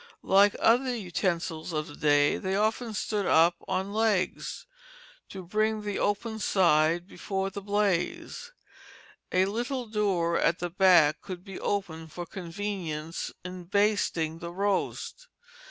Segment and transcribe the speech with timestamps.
[0.23, 4.65] Like other utensils of the day, they often stood up on legs,
[5.29, 8.51] to bring the open side before the blaze.
[9.31, 15.27] A little door at the back could be opened for convenience in basting the roast.